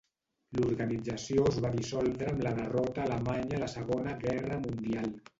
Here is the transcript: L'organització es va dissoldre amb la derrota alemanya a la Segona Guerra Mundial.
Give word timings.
L'organització 0.59 1.41
es 1.49 1.59
va 1.65 1.69
dissoldre 1.75 2.29
amb 2.31 2.41
la 2.47 2.53
derrota 2.59 3.03
alemanya 3.03 3.59
a 3.59 3.61
la 3.65 3.69
Segona 3.75 4.15
Guerra 4.25 4.57
Mundial. 4.65 5.13